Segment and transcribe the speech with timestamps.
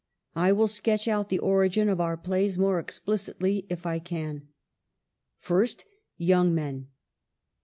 [0.35, 4.47] I will sketch out the origin of our plays more explicitly if I can.
[5.37, 5.85] First,'
[6.31, 6.87] Young Men.'